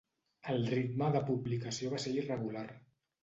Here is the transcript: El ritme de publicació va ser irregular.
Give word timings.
El 0.53 0.63
ritme 0.69 1.09
de 1.17 1.21
publicació 1.27 1.91
va 1.93 1.99
ser 2.05 2.15
irregular. 2.21 2.65